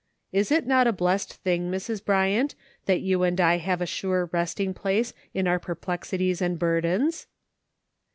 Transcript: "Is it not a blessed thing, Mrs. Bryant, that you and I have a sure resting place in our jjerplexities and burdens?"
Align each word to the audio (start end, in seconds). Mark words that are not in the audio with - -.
"Is 0.41 0.51
it 0.51 0.65
not 0.65 0.87
a 0.87 0.91
blessed 0.91 1.31
thing, 1.31 1.69
Mrs. 1.69 2.03
Bryant, 2.03 2.55
that 2.87 3.01
you 3.01 3.21
and 3.21 3.39
I 3.39 3.57
have 3.57 3.81
a 3.81 3.85
sure 3.85 4.31
resting 4.33 4.73
place 4.73 5.13
in 5.31 5.45
our 5.47 5.59
jjerplexities 5.59 6.41
and 6.41 6.57
burdens?" 6.57 7.27